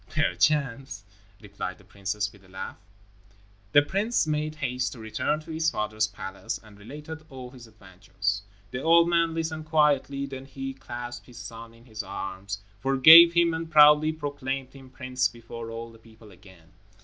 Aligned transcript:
"Perchance," 0.09 1.03
replied 1.41 1.77
the 1.77 1.83
princess, 1.83 2.33
with 2.33 2.43
a 2.43 2.49
laugh. 2.49 2.79
The 3.71 3.83
prince 3.83 4.25
made 4.25 4.55
haste 4.55 4.93
to 4.93 4.99
return 4.99 5.39
to 5.41 5.51
his 5.51 5.69
father's 5.69 6.07
palace 6.07 6.59
and 6.63 6.75
related 6.79 7.23
all 7.29 7.51
his 7.51 7.67
adventures. 7.67 8.41
The 8.71 8.81
old 8.81 9.07
man 9.07 9.35
listened 9.35 9.67
quietly, 9.67 10.25
then 10.25 10.45
he 10.47 10.73
clasped 10.73 11.27
his 11.27 11.37
son 11.37 11.71
in 11.75 11.85
his 11.85 12.01
arms, 12.01 12.63
forgave 12.79 13.33
him, 13.33 13.53
and 13.53 13.69
proudly 13.69 14.11
proclaimed 14.11 14.73
him 14.73 14.89
prince 14.89 15.27
before 15.27 15.69
all 15.69 15.91
the 15.91 15.99
people 15.99 16.31
again. 16.31 16.71